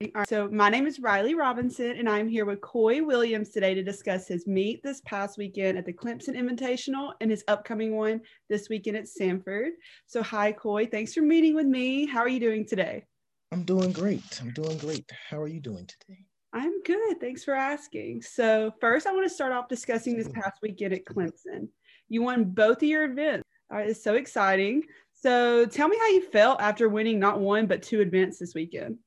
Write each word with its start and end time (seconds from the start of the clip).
All 0.00 0.08
right, 0.14 0.28
so 0.28 0.48
my 0.48 0.68
name 0.68 0.86
is 0.86 1.00
Riley 1.00 1.34
Robinson, 1.34 1.96
and 1.96 2.08
I'm 2.08 2.28
here 2.28 2.44
with 2.44 2.60
Coy 2.60 3.02
Williams 3.02 3.48
today 3.48 3.74
to 3.74 3.82
discuss 3.82 4.28
his 4.28 4.46
meet 4.46 4.80
this 4.84 5.00
past 5.00 5.36
weekend 5.36 5.76
at 5.76 5.84
the 5.84 5.92
Clemson 5.92 6.36
Invitational 6.36 7.14
and 7.20 7.32
his 7.32 7.42
upcoming 7.48 7.96
one 7.96 8.20
this 8.48 8.68
weekend 8.68 8.96
at 8.96 9.06
Samford. 9.06 9.70
So, 10.06 10.22
hi, 10.22 10.52
Coy. 10.52 10.86
Thanks 10.86 11.14
for 11.14 11.22
meeting 11.22 11.56
with 11.56 11.66
me. 11.66 12.06
How 12.06 12.20
are 12.20 12.28
you 12.28 12.38
doing 12.38 12.64
today? 12.64 13.06
I'm 13.50 13.64
doing 13.64 13.90
great. 13.90 14.40
I'm 14.40 14.52
doing 14.52 14.78
great. 14.78 15.10
How 15.28 15.40
are 15.40 15.48
you 15.48 15.58
doing 15.58 15.84
today? 15.86 16.20
I'm 16.52 16.80
good. 16.82 17.18
Thanks 17.20 17.42
for 17.42 17.54
asking. 17.54 18.22
So, 18.22 18.72
first, 18.80 19.08
I 19.08 19.12
want 19.12 19.26
to 19.28 19.34
start 19.34 19.52
off 19.52 19.66
discussing 19.66 20.16
this 20.16 20.28
past 20.28 20.58
weekend 20.62 20.94
at 20.94 21.06
Clemson. 21.06 21.70
You 22.08 22.22
won 22.22 22.44
both 22.44 22.76
of 22.76 22.88
your 22.88 23.10
events. 23.10 23.42
All 23.68 23.78
right, 23.78 23.90
it's 23.90 24.04
so 24.04 24.14
exciting. 24.14 24.84
So, 25.14 25.66
tell 25.66 25.88
me 25.88 25.98
how 25.98 26.06
you 26.10 26.30
felt 26.30 26.60
after 26.60 26.88
winning 26.88 27.18
not 27.18 27.40
one 27.40 27.66
but 27.66 27.82
two 27.82 28.00
events 28.00 28.38
this 28.38 28.54
weekend. 28.54 28.98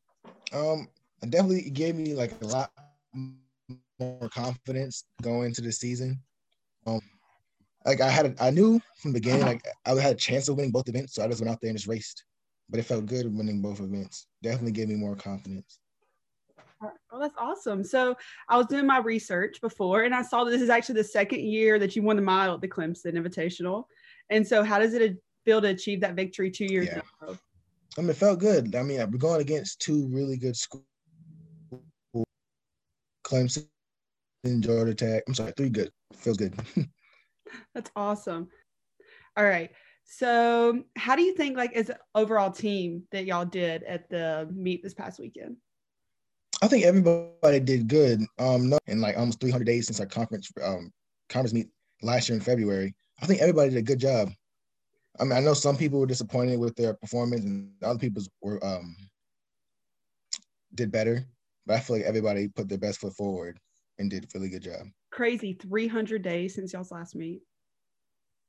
Um, 0.53 0.87
it 1.21 1.29
definitely 1.29 1.69
gave 1.69 1.95
me 1.95 2.13
like 2.13 2.33
a 2.41 2.45
lot 2.45 2.71
more 3.99 4.29
confidence 4.29 5.03
going 5.21 5.47
into 5.47 5.61
the 5.61 5.71
season. 5.71 6.19
Um, 6.85 7.01
like 7.85 8.01
I 8.01 8.09
had, 8.09 8.25
a, 8.25 8.43
I 8.43 8.49
knew 8.49 8.81
from 9.01 9.13
the 9.13 9.19
beginning, 9.19 9.45
like 9.45 9.65
I 9.85 9.91
had 9.91 10.13
a 10.13 10.19
chance 10.19 10.47
of 10.47 10.55
winning 10.55 10.71
both 10.71 10.89
events, 10.89 11.13
so 11.13 11.23
I 11.23 11.27
just 11.27 11.41
went 11.41 11.51
out 11.51 11.59
there 11.61 11.69
and 11.69 11.77
just 11.77 11.87
raced. 11.87 12.23
But 12.69 12.79
it 12.79 12.83
felt 12.83 13.05
good 13.05 13.35
winning 13.35 13.61
both 13.61 13.79
events. 13.79 14.27
Definitely 14.41 14.71
gave 14.71 14.87
me 14.87 14.95
more 14.95 15.15
confidence. 15.15 15.79
Oh, 17.11 17.19
that's 17.19 17.35
awesome. 17.37 17.83
So 17.83 18.15
I 18.49 18.57
was 18.57 18.65
doing 18.67 18.87
my 18.87 18.99
research 18.99 19.61
before 19.61 20.03
and 20.03 20.15
I 20.15 20.23
saw 20.23 20.43
that 20.43 20.51
this 20.51 20.61
is 20.61 20.69
actually 20.69 20.95
the 20.95 21.03
second 21.03 21.41
year 21.41 21.77
that 21.77 21.95
you 21.95 22.01
won 22.01 22.15
the 22.15 22.21
mile 22.21 22.55
at 22.55 22.61
the 22.61 22.67
Clemson 22.67 23.13
Invitational. 23.13 23.83
And 24.29 24.47
so 24.47 24.63
how 24.63 24.79
does 24.79 24.93
it 24.93 25.17
feel 25.45 25.61
to 25.61 25.67
achieve 25.67 26.01
that 26.01 26.15
victory 26.15 26.49
two 26.49 26.65
years 26.65 26.87
yeah. 26.87 27.01
ago? 27.21 27.37
I 27.97 28.01
mean, 28.01 28.09
it 28.11 28.17
felt 28.17 28.39
good. 28.39 28.75
I 28.75 28.83
mean, 28.83 28.99
we're 28.99 29.17
going 29.17 29.41
against 29.41 29.81
two 29.81 30.07
really 30.07 30.37
good 30.37 30.55
schools, 30.55 30.85
Clemson 33.25 33.67
and 34.43 34.63
Georgia 34.63 34.95
Tech. 34.95 35.23
I'm 35.27 35.33
sorry, 35.33 35.53
three 35.57 35.69
good. 35.69 35.91
Feels 36.13 36.37
good. 36.37 36.55
That's 37.75 37.91
awesome. 37.95 38.47
All 39.35 39.43
right. 39.43 39.71
So, 40.03 40.83
how 40.97 41.15
do 41.15 41.21
you 41.21 41.33
think, 41.35 41.57
like, 41.57 41.73
as 41.73 41.89
an 41.89 41.97
overall 42.15 42.51
team 42.51 43.03
that 43.11 43.25
y'all 43.25 43.45
did 43.45 43.83
at 43.83 44.09
the 44.09 44.49
meet 44.53 44.83
this 44.83 44.93
past 44.93 45.19
weekend? 45.19 45.57
I 46.61 46.67
think 46.67 46.85
everybody 46.85 47.59
did 47.59 47.87
good. 47.87 48.21
Um, 48.37 48.69
no, 48.69 48.77
in 48.87 49.01
like 49.01 49.17
almost 49.17 49.39
300 49.39 49.65
days 49.65 49.87
since 49.87 49.99
our 49.99 50.05
conference 50.05 50.51
um 50.63 50.91
conference 51.29 51.53
meet 51.53 51.69
last 52.03 52.29
year 52.29 52.37
in 52.37 52.43
February, 52.43 52.93
I 53.21 53.25
think 53.25 53.41
everybody 53.41 53.69
did 53.71 53.79
a 53.79 53.83
good 53.83 53.99
job. 53.99 54.29
I 55.21 55.23
mean, 55.23 55.33
I 55.33 55.39
know 55.39 55.53
some 55.53 55.77
people 55.77 55.99
were 55.99 56.07
disappointed 56.07 56.59
with 56.59 56.75
their 56.75 56.95
performance, 56.95 57.45
and 57.45 57.71
other 57.83 57.99
people 57.99 58.23
were 58.41 58.63
um 58.65 58.95
did 60.73 60.91
better. 60.91 61.23
But 61.67 61.75
I 61.75 61.79
feel 61.79 61.97
like 61.97 62.05
everybody 62.05 62.47
put 62.47 62.67
their 62.67 62.79
best 62.79 62.99
foot 62.99 63.13
forward 63.13 63.59
and 63.99 64.09
did 64.09 64.23
a 64.23 64.27
really 64.33 64.49
good 64.49 64.63
job. 64.63 64.87
Crazy, 65.11 65.53
300 65.53 66.23
days 66.23 66.55
since 66.55 66.73
y'all's 66.73 66.91
last 66.91 67.15
meet. 67.15 67.43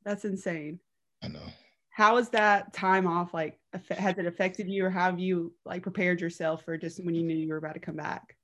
That's 0.04 0.24
insane. 0.24 0.80
I 1.22 1.28
know. 1.28 1.44
How 1.90 2.16
is 2.16 2.30
that 2.30 2.72
time 2.72 3.06
off 3.06 3.34
like? 3.34 3.60
Has 3.90 4.16
it 4.16 4.26
affected 4.26 4.66
you, 4.66 4.86
or 4.86 4.90
have 4.90 5.20
you 5.20 5.52
like 5.66 5.82
prepared 5.82 6.22
yourself 6.22 6.64
for 6.64 6.78
just 6.78 7.04
when 7.04 7.14
you 7.14 7.22
knew 7.22 7.36
you 7.36 7.48
were 7.48 7.58
about 7.58 7.74
to 7.74 7.80
come 7.80 7.96
back? 7.96 8.34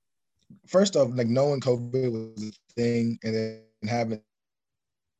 First 0.67 0.95
off, 0.95 1.09
like 1.13 1.27
knowing 1.27 1.61
COVID 1.61 2.11
was 2.11 2.43
a 2.43 2.51
thing, 2.75 3.17
and 3.23 3.35
then 3.35 3.61
having 3.87 4.21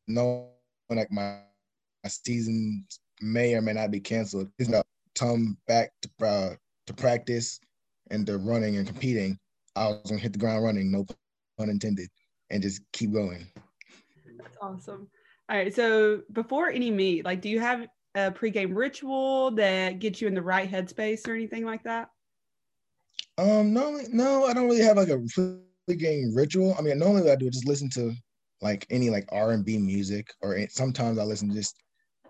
knowing 0.07 0.49
like 0.91 1.11
my 1.11 1.39
season 2.08 2.86
may 3.22 3.53
or 3.55 3.61
may 3.61 3.73
not 3.73 3.92
be 3.92 4.00
canceled. 4.00 4.50
It's 4.58 4.69
about 4.69 4.86
come 5.16 5.58
back 5.67 5.92
to 6.02 6.25
uh, 6.25 6.56
to 6.88 6.94
practice 6.94 7.59
and 8.11 8.25
to 8.28 8.38
running 8.38 8.78
and 8.78 8.88
competing. 8.88 9.38
I 9.75 9.88
was 9.88 10.09
gonna 10.09 10.22
hit 10.22 10.33
the 10.33 10.39
ground 10.39 10.64
running, 10.64 10.91
no 10.91 11.06
pun 11.58 11.69
intended, 11.69 12.09
and 12.50 12.61
just 12.61 12.81
keep 12.94 13.11
going. 13.11 13.47
That's 14.38 14.58
awesome. 14.61 15.09
All 15.50 15.58
right. 15.58 15.73
So 15.73 16.22
before 16.31 16.69
any 16.69 16.91
meet, 16.91 17.25
like, 17.25 17.41
do 17.41 17.50
you 17.50 17.59
have 17.59 17.88
a 18.16 18.31
pregame 18.31 18.75
ritual 18.75 19.52
that 19.52 20.00
gets 20.00 20.22
you 20.22 20.28
in 20.28 20.34
the 20.34 20.41
right 20.41 20.69
headspace 20.69 21.28
or 21.28 21.34
anything 21.34 21.66
like 21.66 21.84
that? 21.84 22.09
Um, 23.38 23.73
no, 23.73 24.00
no, 24.12 24.46
I 24.46 24.53
don't 24.53 24.68
really 24.68 24.81
have 24.81 24.97
like 24.97 25.09
a 25.09 25.19
pregame 25.90 26.35
ritual. 26.35 26.75
I 26.78 26.81
mean, 26.81 27.00
normally 27.00 27.31
I 27.31 27.35
do 27.35 27.50
just 27.50 27.68
listen 27.68 27.90
to 27.91 28.13
like 28.62 28.85
any 28.90 29.09
like 29.09 29.28
R 29.31 29.52
and 29.52 29.66
B 29.66 29.78
music, 29.78 30.34
or 30.41 30.59
sometimes 30.69 31.18
I 31.18 31.23
listen 31.23 31.50
to 31.50 31.56
just 31.56 31.75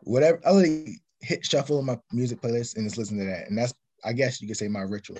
whatever. 0.04 0.40
I 0.46 0.52
really 0.52 1.02
hit 1.22 1.46
shuffle 1.46 1.82
my 1.82 1.98
music 2.12 2.42
playlist 2.42 2.76
and 2.76 2.86
just 2.86 2.98
listen 2.98 3.18
to 3.20 3.26
that, 3.26 3.48
and 3.50 3.58
that's 3.58 3.74
I 4.04 4.14
guess 4.14 4.42
you 4.42 4.48
could 4.48 4.58
say 4.58 4.68
my 4.68 4.82
ritual, 4.82 5.20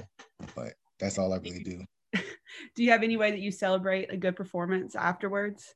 but 0.56 0.74
that's 1.00 1.18
all 1.18 1.34
I 1.34 1.38
really 1.38 1.64
do. 1.64 1.84
do 2.76 2.84
you 2.84 2.92
have 2.92 3.04
any 3.04 3.18
way 3.18 3.32
that 3.32 3.40
you 3.40 3.52
celebrate 3.52 4.12
a 4.12 4.18
good 4.18 4.36
performance 4.36 4.96
afterwards? 4.96 5.76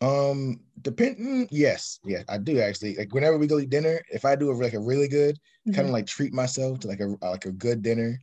Um, 0.00 0.60
depending, 0.82 1.46
yes, 1.50 2.00
yes, 2.04 2.24
I 2.28 2.38
do 2.38 2.58
actually. 2.60 2.96
Like 2.96 3.12
whenever 3.12 3.38
we 3.38 3.46
go 3.46 3.58
eat 3.58 3.70
dinner, 3.70 4.00
if 4.10 4.24
I 4.24 4.34
do 4.34 4.50
a, 4.50 4.54
like 4.54 4.72
a 4.74 4.80
really 4.80 5.08
good, 5.08 5.36
mm-hmm. 5.36 5.74
kind 5.74 5.88
of 5.88 5.92
like 5.92 6.06
treat 6.06 6.32
myself 6.32 6.80
to 6.80 6.88
like 6.88 7.00
a 7.00 7.14
like 7.22 7.44
a 7.44 7.52
good 7.52 7.82
dinner. 7.82 8.18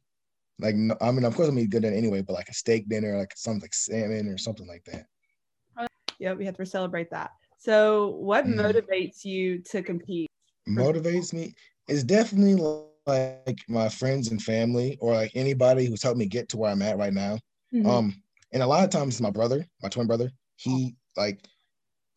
Like 0.60 0.76
no, 0.76 0.96
I 1.02 1.12
mean, 1.12 1.24
of 1.24 1.36
course 1.36 1.50
I'm 1.50 1.60
eat 1.60 1.70
good 1.70 1.84
dinner 1.84 1.96
anyway, 1.96 2.22
but 2.22 2.34
like 2.34 2.50
a 2.50 2.54
steak 2.54 2.90
dinner, 2.90 3.18
like 3.18 3.34
something 3.36 3.62
like 3.62 3.74
salmon 3.74 4.28
or 4.28 4.38
something 4.38 4.68
like 4.68 4.84
that. 4.86 5.06
Yeah, 6.20 6.34
we 6.34 6.46
have 6.46 6.58
to 6.58 6.66
celebrate 6.68 7.10
that. 7.10 7.32
So, 7.62 8.16
what 8.18 8.48
mm. 8.48 8.56
motivates 8.56 9.24
you 9.24 9.60
to 9.70 9.84
compete? 9.84 10.32
Motivates 10.68 11.32
me 11.32 11.54
is 11.88 12.04
definitely 12.04 12.56
like 13.06 13.60
my 13.68 13.88
friends 13.88 14.32
and 14.32 14.42
family, 14.42 14.98
or 15.00 15.14
like 15.14 15.32
anybody 15.36 15.86
who's 15.86 16.02
helped 16.02 16.18
me 16.18 16.26
get 16.26 16.50
to 16.50 16.58
where 16.58 16.72
I'm 16.72 16.82
at 16.82 16.98
right 16.98 17.14
now. 17.14 17.38
Mm-hmm. 17.72 17.88
Um, 17.88 18.24
and 18.52 18.64
a 18.64 18.68
lot 18.68 18.84
of 18.84 18.90
times, 18.90 19.22
my 19.22 19.30
brother, 19.30 19.64
my 19.84 19.90
twin 19.90 20.08
brother, 20.08 20.32
he 20.56 20.96
like, 21.16 21.46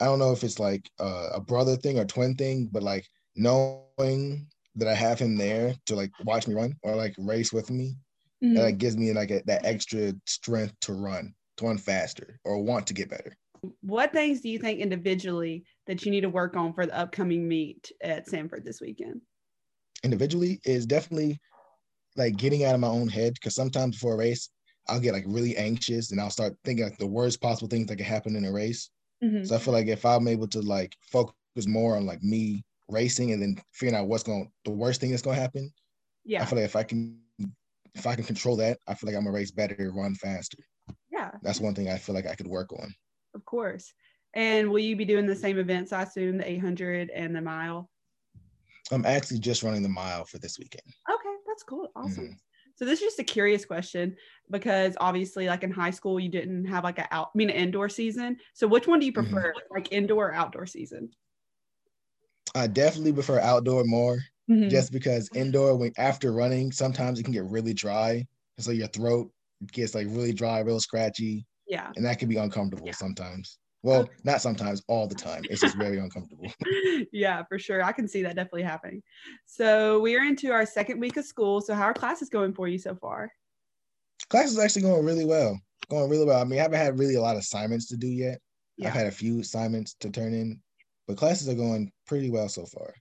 I 0.00 0.06
don't 0.06 0.18
know 0.18 0.32
if 0.32 0.44
it's 0.44 0.58
like 0.58 0.90
uh, 0.98 1.28
a 1.34 1.40
brother 1.40 1.76
thing 1.76 1.98
or 1.98 2.06
twin 2.06 2.36
thing, 2.36 2.70
but 2.72 2.82
like 2.82 3.06
knowing 3.36 4.46
that 4.76 4.88
I 4.88 4.94
have 4.94 5.18
him 5.18 5.36
there 5.36 5.74
to 5.86 5.94
like 5.94 6.10
watch 6.24 6.48
me 6.48 6.54
run 6.54 6.74
or 6.82 6.96
like 6.96 7.14
race 7.18 7.52
with 7.52 7.70
me, 7.70 7.96
mm-hmm. 8.42 8.54
that 8.54 8.62
like, 8.62 8.78
gives 8.78 8.96
me 8.96 9.12
like 9.12 9.30
a, 9.30 9.42
that 9.44 9.66
extra 9.66 10.14
strength 10.24 10.72
to 10.82 10.94
run, 10.94 11.34
to 11.58 11.66
run 11.66 11.76
faster, 11.76 12.40
or 12.46 12.62
want 12.62 12.86
to 12.86 12.94
get 12.94 13.10
better 13.10 13.36
what 13.80 14.12
things 14.12 14.40
do 14.40 14.48
you 14.48 14.58
think 14.58 14.80
individually 14.80 15.64
that 15.86 16.04
you 16.04 16.10
need 16.10 16.22
to 16.22 16.28
work 16.28 16.56
on 16.56 16.72
for 16.72 16.86
the 16.86 16.96
upcoming 16.96 17.46
meet 17.48 17.90
at 18.02 18.26
Samford 18.26 18.64
this 18.64 18.80
weekend? 18.80 19.20
Individually 20.02 20.60
is 20.64 20.86
definitely 20.86 21.40
like 22.16 22.36
getting 22.36 22.64
out 22.64 22.74
of 22.74 22.80
my 22.80 22.88
own 22.88 23.08
head 23.08 23.34
because 23.34 23.54
sometimes 23.54 23.96
before 23.96 24.14
a 24.14 24.18
race, 24.18 24.50
I'll 24.88 25.00
get 25.00 25.14
like 25.14 25.24
really 25.26 25.56
anxious 25.56 26.12
and 26.12 26.20
I'll 26.20 26.30
start 26.30 26.56
thinking 26.64 26.84
like 26.84 26.98
the 26.98 27.06
worst 27.06 27.40
possible 27.40 27.68
things 27.68 27.86
that 27.86 27.96
could 27.96 28.06
happen 28.06 28.36
in 28.36 28.44
a 28.44 28.52
race. 28.52 28.90
Mm-hmm. 29.22 29.44
So 29.44 29.56
I 29.56 29.58
feel 29.58 29.72
like 29.72 29.86
if 29.86 30.04
I'm 30.04 30.28
able 30.28 30.48
to 30.48 30.60
like 30.60 30.94
focus 31.10 31.34
more 31.66 31.96
on 31.96 32.04
like 32.06 32.22
me 32.22 32.64
racing 32.88 33.32
and 33.32 33.40
then 33.40 33.56
figuring 33.72 33.98
out 33.98 34.08
what's 34.08 34.22
going 34.22 34.50
the 34.64 34.70
worst 34.70 35.00
thing 35.00 35.10
that's 35.10 35.22
going 35.22 35.36
to 35.36 35.40
happen. 35.40 35.72
Yeah. 36.24 36.42
I 36.42 36.44
feel 36.44 36.58
like 36.58 36.66
if 36.66 36.76
I 36.76 36.82
can 36.82 37.18
if 37.94 38.06
I 38.06 38.14
can 38.14 38.24
control 38.24 38.56
that, 38.56 38.78
I 38.88 38.94
feel 38.94 39.08
like 39.08 39.16
I'm 39.16 39.24
gonna 39.24 39.34
race 39.34 39.50
better, 39.50 39.92
run 39.94 40.14
faster. 40.16 40.58
Yeah. 41.10 41.30
That's 41.42 41.60
one 41.60 41.74
thing 41.74 41.88
I 41.88 41.96
feel 41.96 42.14
like 42.14 42.26
I 42.26 42.34
could 42.34 42.46
work 42.46 42.72
on. 42.72 42.92
Of 43.34 43.44
course. 43.44 43.92
And 44.34 44.70
will 44.70 44.80
you 44.80 44.96
be 44.96 45.04
doing 45.04 45.26
the 45.26 45.36
same 45.36 45.58
events, 45.58 45.92
I 45.92 46.02
assume, 46.02 46.38
the 46.38 46.50
800 46.50 47.10
and 47.10 47.34
the 47.34 47.40
mile? 47.40 47.88
I'm 48.90 49.06
actually 49.06 49.38
just 49.38 49.62
running 49.62 49.82
the 49.82 49.88
mile 49.88 50.24
for 50.24 50.38
this 50.38 50.58
weekend. 50.58 50.82
Okay, 51.10 51.34
that's 51.46 51.62
cool. 51.62 51.90
Awesome. 51.96 52.24
Mm-hmm. 52.24 52.32
So 52.76 52.84
this 52.84 52.98
is 53.00 53.04
just 53.04 53.20
a 53.20 53.24
curious 53.24 53.64
question 53.64 54.16
because 54.50 54.96
obviously, 55.00 55.46
like 55.46 55.62
in 55.62 55.70
high 55.70 55.92
school, 55.92 56.18
you 56.18 56.28
didn't 56.28 56.64
have 56.64 56.82
like 56.82 56.98
a 56.98 57.14
out, 57.14 57.30
I 57.34 57.38
mean, 57.38 57.50
an 57.50 57.56
indoor 57.56 57.88
season. 57.88 58.36
So 58.52 58.66
which 58.66 58.88
one 58.88 58.98
do 58.98 59.06
you 59.06 59.12
mm-hmm. 59.12 59.32
prefer, 59.32 59.50
mm-hmm. 59.50 59.74
like 59.74 59.92
indoor 59.92 60.28
or 60.28 60.34
outdoor 60.34 60.66
season? 60.66 61.10
I 62.56 62.66
definitely 62.66 63.12
prefer 63.12 63.38
outdoor 63.40 63.84
more, 63.84 64.18
mm-hmm. 64.50 64.68
just 64.68 64.92
because 64.92 65.28
indoor, 65.34 65.76
when 65.76 65.92
after 65.96 66.32
running, 66.32 66.72
sometimes 66.72 67.18
it 67.18 67.24
can 67.24 67.32
get 67.32 67.44
really 67.44 67.74
dry, 67.74 68.26
so 68.58 68.70
your 68.70 68.88
throat 68.88 69.30
gets 69.72 69.94
like 69.94 70.06
really 70.10 70.32
dry, 70.32 70.60
real 70.60 70.80
scratchy. 70.80 71.46
Yeah. 71.66 71.90
And 71.96 72.04
that 72.04 72.18
can 72.18 72.28
be 72.28 72.36
uncomfortable 72.36 72.86
yeah. 72.86 72.92
sometimes. 72.92 73.58
Well, 73.84 74.08
not 74.24 74.40
sometimes, 74.40 74.82
all 74.88 75.06
the 75.06 75.14
time. 75.14 75.42
It's 75.50 75.60
just 75.60 75.76
very 75.76 75.98
uncomfortable. 75.98 76.50
yeah, 77.12 77.42
for 77.44 77.58
sure. 77.58 77.84
I 77.84 77.92
can 77.92 78.08
see 78.08 78.22
that 78.22 78.34
definitely 78.34 78.62
happening. 78.62 79.02
So 79.44 80.00
we 80.00 80.16
are 80.16 80.24
into 80.24 80.50
our 80.52 80.64
second 80.64 81.00
week 81.00 81.18
of 81.18 81.26
school. 81.26 81.60
So 81.60 81.74
how 81.74 81.82
are 81.82 81.92
classes 81.92 82.30
going 82.30 82.54
for 82.54 82.66
you 82.66 82.78
so 82.78 82.94
far? 82.94 83.30
Class 84.30 84.46
is 84.46 84.58
actually 84.58 84.82
going 84.82 85.04
really 85.04 85.26
well. 85.26 85.60
Going 85.90 86.08
really 86.08 86.24
well. 86.24 86.40
I 86.40 86.44
mean, 86.44 86.60
I 86.60 86.62
haven't 86.62 86.78
had 86.78 86.98
really 86.98 87.16
a 87.16 87.20
lot 87.20 87.36
of 87.36 87.40
assignments 87.40 87.88
to 87.88 87.98
do 87.98 88.06
yet. 88.06 88.38
Yeah. 88.78 88.88
I've 88.88 88.94
had 88.94 89.06
a 89.06 89.10
few 89.10 89.40
assignments 89.40 89.96
to 90.00 90.08
turn 90.08 90.32
in, 90.32 90.60
but 91.06 91.18
classes 91.18 91.50
are 91.50 91.54
going 91.54 91.92
pretty 92.06 92.30
well 92.30 92.48
so 92.48 92.64
far. 92.64 92.94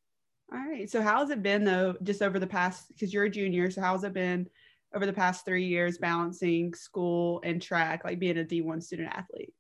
All 0.52 0.60
right. 0.60 0.90
So 0.90 1.02
how 1.02 1.20
has 1.20 1.30
it 1.30 1.42
been 1.42 1.64
though, 1.64 1.96
just 2.04 2.22
over 2.22 2.40
the 2.40 2.48
past 2.48 2.90
because 2.90 3.14
you're 3.14 3.24
a 3.24 3.30
junior, 3.30 3.72
so 3.72 3.80
how 3.80 3.94
has 3.94 4.04
it 4.04 4.14
been 4.14 4.48
over 4.96 5.06
the 5.06 5.14
past 5.14 5.46
three 5.46 5.66
years 5.66 5.98
balancing 5.98 6.74
school 6.74 7.42
and 7.44 7.62
track, 7.62 8.04
like 8.04 8.20
being 8.20 8.38
a 8.38 8.44
D1 8.44 8.84
student 8.84 9.10
athlete? 9.14 9.54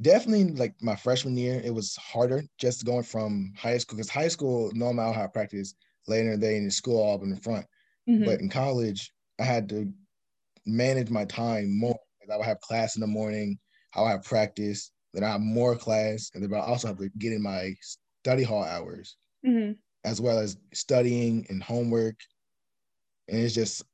Definitely, 0.00 0.52
like 0.54 0.74
my 0.80 0.96
freshman 0.96 1.36
year, 1.36 1.60
it 1.64 1.74
was 1.74 1.94
harder 1.96 2.42
just 2.58 2.84
going 2.84 3.02
from 3.02 3.52
high 3.56 3.78
school 3.78 3.96
because 3.96 4.10
high 4.10 4.28
school, 4.28 4.70
normal 4.74 5.06
I'll 5.06 5.12
have 5.12 5.32
practice 5.32 5.74
later 6.08 6.32
in 6.32 6.40
the 6.40 6.46
day 6.46 6.56
in 6.56 6.64
the 6.64 6.70
school 6.70 7.00
all 7.00 7.14
up 7.14 7.22
in 7.22 7.30
the 7.30 7.40
front. 7.40 7.66
Mm-hmm. 8.08 8.24
But 8.24 8.40
in 8.40 8.48
college, 8.48 9.12
I 9.38 9.44
had 9.44 9.68
to 9.70 9.92
manage 10.66 11.10
my 11.10 11.24
time 11.24 11.78
more. 11.78 11.98
I 12.32 12.36
would 12.36 12.46
have 12.46 12.60
class 12.60 12.94
in 12.96 13.00
the 13.00 13.06
morning, 13.08 13.58
I 13.94 14.02
would 14.02 14.08
have 14.08 14.22
practice, 14.22 14.92
then 15.12 15.24
I 15.24 15.32
have 15.32 15.40
more 15.40 15.74
class, 15.74 16.30
and 16.34 16.42
then 16.42 16.54
I 16.54 16.62
also 16.62 16.88
have 16.88 16.98
to 16.98 17.10
get 17.18 17.32
in 17.32 17.42
my 17.42 17.74
study 18.22 18.44
hall 18.44 18.62
hours, 18.62 19.16
mm-hmm. 19.44 19.72
as 20.04 20.20
well 20.20 20.38
as 20.38 20.56
studying 20.72 21.44
and 21.48 21.62
homework. 21.62 22.14
And 23.28 23.40
it's 23.40 23.54
just 23.54 23.84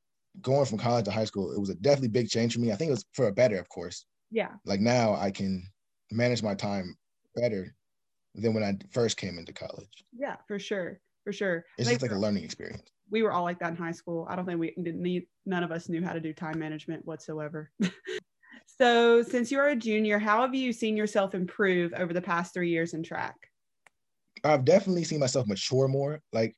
going 0.40 0.66
from 0.66 0.78
college 0.78 1.04
to 1.06 1.10
high 1.10 1.24
school. 1.24 1.52
It 1.52 1.60
was 1.60 1.70
a 1.70 1.74
definitely 1.74 2.08
big 2.08 2.28
change 2.28 2.54
for 2.54 2.60
me. 2.60 2.72
I 2.72 2.76
think 2.76 2.88
it 2.88 2.92
was 2.92 3.04
for 3.12 3.28
a 3.28 3.32
better, 3.32 3.58
of 3.58 3.68
course. 3.68 4.06
Yeah. 4.30 4.52
Like 4.64 4.80
now, 4.80 5.14
I 5.14 5.30
can 5.30 5.62
manage 6.10 6.42
my 6.42 6.54
time 6.54 6.96
better 7.34 7.74
than 8.34 8.54
when 8.54 8.62
I 8.62 8.76
first 8.90 9.16
came 9.16 9.38
into 9.38 9.52
college. 9.52 10.04
Yeah, 10.16 10.36
for 10.46 10.58
sure, 10.58 11.00
for 11.24 11.32
sure. 11.32 11.64
It's 11.78 11.88
just 11.88 12.02
like 12.02 12.10
a 12.10 12.16
learning 12.16 12.44
experience 12.44 12.90
we 13.10 13.22
were 13.22 13.32
all 13.32 13.44
like 13.44 13.58
that 13.60 13.70
in 13.70 13.76
high 13.76 13.92
school. 13.92 14.26
I 14.28 14.36
don't 14.36 14.46
think 14.46 14.58
we 14.58 14.74
didn't 14.82 15.02
need, 15.02 15.26
none 15.44 15.62
of 15.62 15.70
us 15.70 15.88
knew 15.88 16.04
how 16.04 16.12
to 16.12 16.20
do 16.20 16.32
time 16.32 16.58
management 16.58 17.04
whatsoever. 17.06 17.70
so, 18.66 19.22
since 19.22 19.50
you 19.50 19.58
are 19.58 19.68
a 19.68 19.76
junior, 19.76 20.18
how 20.18 20.42
have 20.42 20.54
you 20.54 20.72
seen 20.72 20.96
yourself 20.96 21.34
improve 21.34 21.92
over 21.94 22.12
the 22.12 22.22
past 22.22 22.52
three 22.52 22.70
years 22.70 22.94
in 22.94 23.02
track? 23.02 23.36
I've 24.44 24.64
definitely 24.64 25.04
seen 25.04 25.20
myself 25.20 25.46
mature 25.46 25.88
more. 25.88 26.20
Like 26.32 26.56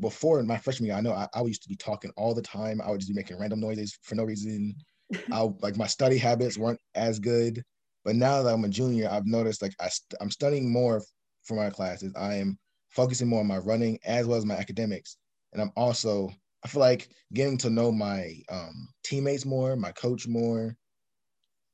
before 0.00 0.38
in 0.38 0.46
my 0.46 0.58
freshman 0.58 0.86
year, 0.88 0.96
I 0.96 1.00
know 1.00 1.12
I, 1.12 1.28
I 1.34 1.42
used 1.42 1.62
to 1.62 1.68
be 1.68 1.76
talking 1.76 2.12
all 2.16 2.34
the 2.34 2.42
time. 2.42 2.80
I 2.80 2.90
would 2.90 3.00
just 3.00 3.10
be 3.10 3.16
making 3.16 3.38
random 3.38 3.60
noises 3.60 3.98
for 4.02 4.14
no 4.14 4.24
reason. 4.24 4.74
I 5.32 5.40
like 5.60 5.76
my 5.76 5.86
study 5.86 6.18
habits 6.18 6.58
weren't 6.58 6.80
as 6.94 7.18
good. 7.18 7.62
But 8.04 8.14
now 8.16 8.42
that 8.42 8.54
I'm 8.54 8.64
a 8.64 8.68
junior, 8.68 9.08
I've 9.10 9.26
noticed 9.26 9.62
like 9.62 9.74
I 9.80 9.88
st- 9.88 10.20
I'm 10.20 10.30
studying 10.30 10.72
more 10.72 11.02
for 11.42 11.54
my 11.54 11.70
classes. 11.70 12.12
I 12.16 12.34
am 12.34 12.56
focusing 12.90 13.28
more 13.28 13.40
on 13.40 13.46
my 13.48 13.58
running 13.58 13.98
as 14.04 14.26
well 14.26 14.38
as 14.38 14.46
my 14.46 14.54
academics 14.54 15.16
and 15.52 15.62
I'm 15.62 15.72
also 15.76 16.30
I 16.64 16.68
feel 16.68 16.80
like 16.80 17.08
getting 17.32 17.58
to 17.58 17.70
know 17.70 17.92
my 17.92 18.34
um, 18.50 18.88
teammates 19.04 19.44
more, 19.44 19.76
my 19.76 19.92
coach 19.92 20.26
more, 20.26 20.76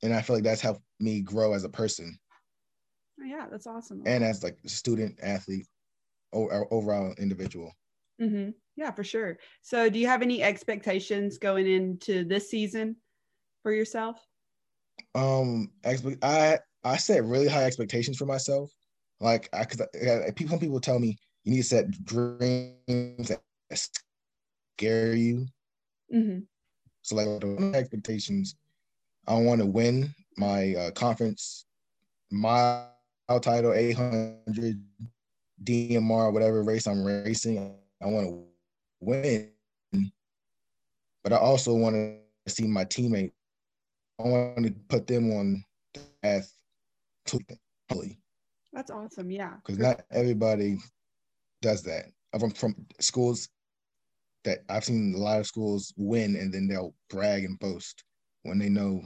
and 0.02 0.12
I 0.12 0.20
feel 0.20 0.36
like 0.36 0.44
that's 0.44 0.60
helped 0.60 0.82
me 1.00 1.22
grow 1.22 1.54
as 1.54 1.64
a 1.64 1.68
person. 1.68 2.18
Yeah, 3.24 3.46
that's 3.50 3.66
awesome. 3.66 4.02
And 4.06 4.22
as 4.22 4.42
like 4.42 4.58
a 4.64 4.68
student, 4.68 5.18
athlete, 5.22 5.66
or 6.32 6.72
overall 6.72 7.14
individual. 7.18 7.72
Mm-hmm. 8.20 8.50
Yeah, 8.76 8.90
for 8.90 9.04
sure. 9.04 9.38
So, 9.62 9.88
do 9.90 9.98
you 9.98 10.06
have 10.06 10.22
any 10.22 10.42
expectations 10.42 11.38
going 11.38 11.66
into 11.66 12.24
this 12.24 12.50
season 12.50 12.96
for 13.62 13.72
yourself? 13.72 14.18
Um, 15.14 15.70
I 15.84 16.58
I 16.84 16.96
set 16.96 17.24
really 17.24 17.48
high 17.48 17.64
expectations 17.64 18.16
for 18.16 18.26
myself. 18.26 18.70
Like, 19.20 19.48
I 19.52 19.64
because 19.64 19.86
people 20.34 20.50
some 20.50 20.60
people 20.60 20.80
tell 20.80 20.98
me 20.98 21.18
you 21.44 21.52
need 21.52 21.62
to 21.62 21.64
set 21.64 22.04
dreams 22.04 23.28
that 23.28 23.40
scare 24.78 25.14
you. 25.14 25.46
Mm-hmm. 26.12 26.40
So 27.02 27.16
like 27.16 27.40
the 27.40 27.72
expectations, 27.74 28.56
I 29.26 29.34
want 29.34 29.60
to 29.60 29.66
win 29.66 30.14
my 30.36 30.74
uh, 30.74 30.90
conference 30.92 31.66
mile 32.30 32.88
title 33.40 33.72
800 33.72 34.82
DMR 35.64 36.32
whatever 36.32 36.62
race 36.62 36.86
I'm 36.86 37.04
racing. 37.04 37.74
I 38.02 38.06
want 38.06 38.26
to 38.28 38.44
win, 39.00 39.50
but 41.22 41.32
I 41.32 41.36
also 41.36 41.74
want 41.74 41.94
to 41.94 42.52
see 42.52 42.66
my 42.66 42.84
teammate. 42.84 43.32
I 44.18 44.28
want 44.28 44.66
to 44.66 44.72
put 44.88 45.06
them 45.06 45.32
on 45.32 45.64
the 45.94 46.00
path 46.22 46.52
to 47.26 47.38
That's 48.72 48.90
awesome. 48.90 49.30
Yeah. 49.30 49.54
Because 49.64 49.78
not 49.78 50.02
everybody 50.10 50.78
does 51.60 51.82
that. 51.84 52.06
I'm 52.32 52.50
from 52.50 52.74
schools 53.00 53.48
that 54.44 54.64
I've 54.68 54.84
seen 54.84 55.14
a 55.14 55.18
lot 55.18 55.40
of 55.40 55.46
schools 55.46 55.92
win 55.96 56.36
and 56.36 56.52
then 56.52 56.66
they'll 56.66 56.94
brag 57.08 57.44
and 57.44 57.58
boast 57.58 58.04
when 58.42 58.58
they 58.58 58.68
know 58.68 59.02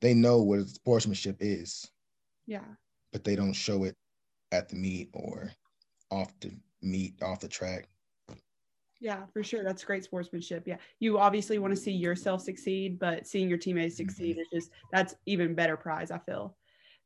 they 0.00 0.14
know 0.14 0.42
what 0.42 0.66
sportsmanship 0.66 1.36
is. 1.40 1.88
Yeah. 2.46 2.64
But 3.12 3.24
they 3.24 3.36
don't 3.36 3.52
show 3.52 3.84
it 3.84 3.96
at 4.52 4.68
the 4.68 4.76
meet 4.76 5.10
or 5.12 5.50
off 6.10 6.32
the 6.40 6.52
meet, 6.86 7.22
off 7.22 7.40
the 7.40 7.48
track. 7.48 7.88
Yeah, 9.00 9.24
for 9.32 9.44
sure. 9.44 9.62
That's 9.62 9.84
great 9.84 10.04
sportsmanship. 10.04 10.62
Yeah. 10.66 10.78
You 11.00 11.18
obviously 11.18 11.58
want 11.58 11.74
to 11.74 11.80
see 11.80 11.92
yourself 11.92 12.40
succeed, 12.40 12.98
but 12.98 13.26
seeing 13.26 13.48
your 13.48 13.58
teammates 13.58 13.96
mm-hmm. 13.96 14.08
succeed 14.08 14.36
mm-hmm. 14.36 14.56
is 14.56 14.62
just 14.62 14.72
that's 14.90 15.14
even 15.26 15.54
better 15.54 15.76
prize, 15.76 16.10
I 16.10 16.18
feel. 16.18 16.56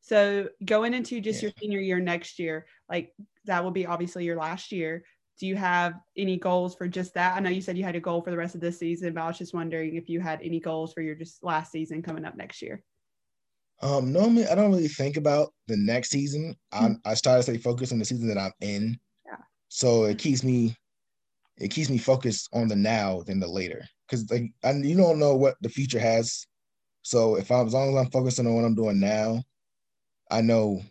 So 0.01 0.49
going 0.65 0.95
into 0.95 1.21
just 1.21 1.43
yeah. 1.43 1.49
your 1.49 1.53
senior 1.61 1.81
year 1.81 1.99
next 1.99 2.39
year, 2.39 2.67
like 2.89 3.13
that 3.47 3.65
will 3.65 3.73
be 3.73 3.87
obviously 3.87 4.25
your 4.25 4.37
last 4.37 4.71
year 4.71 5.05
do 5.41 5.47
you 5.47 5.57
have 5.57 5.95
any 6.19 6.37
goals 6.37 6.75
for 6.75 6.87
just 6.87 7.15
that? 7.15 7.35
I 7.35 7.41
know 7.41 7.49
you 7.49 7.63
said 7.63 7.79
you 7.79 7.83
had 7.83 7.97
a 7.97 8.01
goal 8.01 8.21
for 8.21 8.31
the 8.31 8.37
rest 8.37 8.55
of 8.55 8.61
this 8.61 8.79
season, 8.79 9.15
but 9.15 9.23
I 9.23 9.27
was 9.27 9.39
just 9.39 9.55
wondering 9.55 9.97
if 9.97 10.07
you 10.07 10.21
had 10.21 10.39
any 10.43 10.61
goals 10.61 10.93
for 10.93 11.01
your 11.01 11.15
just 11.15 11.43
last 11.43 11.73
season 11.73 12.03
coming 12.03 12.27
up 12.27 12.37
next 12.37 12.61
year. 12.61 12.83
Um, 13.81 14.13
normally 14.13 14.47
I 14.47 14.55
don't 14.55 14.71
really 14.71 14.87
think 14.87 15.17
about 15.17 15.55
the 15.67 15.79
next 15.79 16.11
season. 16.11 16.55
Mm-hmm. 16.75 16.93
I 17.07 17.13
I 17.13 17.15
start 17.15 17.39
to 17.39 17.43
stay 17.43 17.57
focused 17.57 17.91
on 17.91 17.99
the 17.99 18.05
season 18.05 18.29
that 18.29 18.37
I'm 18.37 18.53
in. 18.61 19.01
So 19.71 20.05
it 20.05 20.09
mm-hmm. 20.09 20.17
keeps 20.19 20.45
me 20.45 20.77
it 21.57 21.71
keeps 21.71 21.91
me 21.91 21.99
focused 21.99 22.49
on 22.53 22.69
the 22.69 22.77
now 22.77 23.23
than 23.23 23.39
the 23.39 23.47
later. 23.47 23.85
Cause 24.11 24.29
like 24.31 24.53
and 24.63 24.85
you 24.85 24.97
don't 24.97 25.19
know 25.19 25.37
what 25.37 25.57
the 25.63 25.69
future 25.69 26.01
has. 26.01 26.47
So 27.03 27.37
if 27.37 27.51
I'm 27.51 27.67
as 27.67 27.73
long 27.73 27.91
as 27.91 27.97
I'm 27.97 28.11
focusing 28.11 28.47
on 28.47 28.55
what 28.55 28.65
I'm 28.65 28.75
doing 28.75 29.01
now, 29.01 29.43
I 30.31 30.41
know 30.43 30.83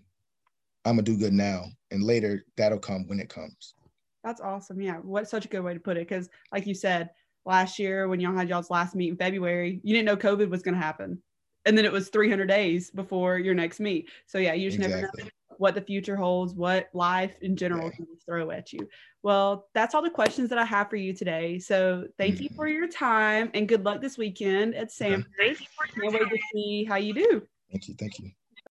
I'm 0.85 0.93
gonna 0.93 1.03
do 1.03 1.17
good 1.17 1.33
now. 1.33 1.65
And 1.91 2.03
later 2.03 2.45
that'll 2.55 2.79
come 2.79 3.07
when 3.07 3.19
it 3.19 3.29
comes. 3.29 3.75
That's 4.23 4.41
awesome. 4.41 4.81
Yeah. 4.81 4.97
What 4.97 5.29
such 5.29 5.45
a 5.45 5.49
good 5.49 5.61
way 5.61 5.73
to 5.73 5.79
put 5.79 5.97
it. 5.97 6.07
Cause 6.07 6.29
like 6.51 6.65
you 6.65 6.73
said, 6.73 7.09
last 7.45 7.79
year 7.79 8.07
when 8.07 8.19
y'all 8.19 8.35
had 8.35 8.47
y'all's 8.47 8.69
last 8.69 8.95
meet 8.95 9.09
in 9.09 9.17
February, 9.17 9.81
you 9.83 9.93
didn't 9.93 10.05
know 10.05 10.17
COVID 10.17 10.49
was 10.49 10.61
going 10.61 10.75
to 10.75 10.81
happen. 10.81 11.21
And 11.65 11.77
then 11.77 11.83
it 11.83 11.91
was 11.91 12.09
300 12.09 12.45
days 12.47 12.91
before 12.91 13.37
your 13.37 13.53
next 13.53 13.79
meet. 13.79 14.09
So 14.27 14.37
yeah, 14.37 14.53
you 14.53 14.69
just 14.69 14.81
exactly. 14.81 15.01
never 15.01 15.23
know 15.23 15.29
what 15.59 15.75
the 15.75 15.81
future 15.81 16.15
holds, 16.15 16.53
what 16.53 16.89
life 16.93 17.35
in 17.41 17.55
general 17.55 17.85
yeah. 17.85 17.95
can 17.97 18.07
throw 18.25 18.49
at 18.49 18.71
you. 18.71 18.87
Well, 19.23 19.67
that's 19.73 19.93
all 19.93 20.01
the 20.01 20.09
questions 20.09 20.49
that 20.49 20.57
I 20.57 20.65
have 20.65 20.89
for 20.89 20.95
you 20.95 21.13
today. 21.13 21.59
So 21.59 22.05
thank 22.17 22.35
mm. 22.35 22.43
you 22.43 22.49
for 22.55 22.67
your 22.67 22.87
time 22.87 23.51
and 23.53 23.67
good 23.67 23.83
luck 23.83 24.01
this 24.01 24.17
weekend 24.17 24.73
at 24.73 24.89
Samford. 24.89 25.25
Can't 25.37 26.13
wait 26.13 26.29
to 26.29 26.37
see 26.53 26.85
how 26.85 26.95
you 26.95 27.13
do. 27.13 27.43
Thank 27.71 27.89
you. 27.89 27.95
Thank 27.99 28.19
you. 28.19 28.31